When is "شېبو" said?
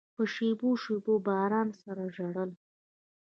0.33-0.69, 0.83-1.13